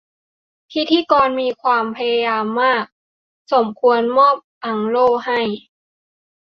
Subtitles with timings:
[0.71, 2.85] พิธีกรมีความพยายามมาก
[3.53, 4.35] สมควรมอบ
[4.65, 5.39] อังโล่ให้